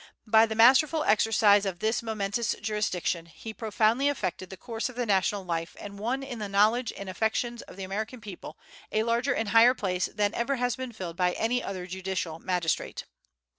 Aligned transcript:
By 0.25 0.47
the 0.47 0.55
masterful 0.55 1.03
exercise 1.03 1.63
of 1.63 1.77
this 1.77 2.01
momentous 2.01 2.55
jurisdiction, 2.59 3.27
he 3.27 3.53
profoundly 3.53 4.09
affected 4.09 4.49
the 4.49 4.57
course 4.57 4.89
of 4.89 4.95
the 4.95 5.05
national 5.05 5.45
life 5.45 5.75
and 5.79 5.99
won 5.99 6.23
in 6.23 6.39
the 6.39 6.49
knowledge 6.49 6.91
and 6.97 7.07
affections 7.07 7.61
of 7.61 7.75
the 7.77 7.83
American 7.83 8.19
people 8.19 8.57
a 8.91 9.03
larger 9.03 9.35
and 9.35 9.49
higher 9.49 9.75
place 9.75 10.07
than 10.07 10.33
ever 10.33 10.55
has 10.55 10.75
been 10.75 10.91
filled 10.91 11.17
by 11.17 11.33
any 11.33 11.61
other 11.61 11.85
judicial 11.85 12.39
magistrate. 12.39 13.05